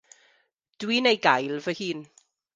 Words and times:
Dwi'n 0.83 1.09
ei 1.11 1.19
gael 1.27 1.57
fy 1.67 1.73
hun. 1.83 2.01